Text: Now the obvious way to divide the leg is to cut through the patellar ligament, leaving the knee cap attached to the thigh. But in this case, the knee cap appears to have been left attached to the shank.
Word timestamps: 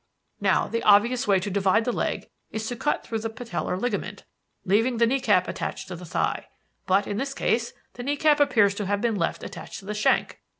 Now 0.39 0.67
the 0.67 0.81
obvious 0.81 1.27
way 1.27 1.39
to 1.39 1.51
divide 1.51 1.85
the 1.85 1.91
leg 1.91 2.27
is 2.49 2.65
to 2.65 2.75
cut 2.75 3.03
through 3.03 3.19
the 3.19 3.29
patellar 3.29 3.77
ligament, 3.77 4.23
leaving 4.65 4.97
the 4.97 5.05
knee 5.05 5.19
cap 5.19 5.47
attached 5.47 5.87
to 5.89 5.95
the 5.95 6.05
thigh. 6.05 6.47
But 6.87 7.05
in 7.05 7.17
this 7.17 7.35
case, 7.35 7.73
the 7.93 8.01
knee 8.01 8.17
cap 8.17 8.39
appears 8.39 8.73
to 8.73 8.87
have 8.87 8.99
been 9.01 9.15
left 9.15 9.43
attached 9.43 9.77
to 9.81 9.85
the 9.85 9.93
shank. 9.93 10.41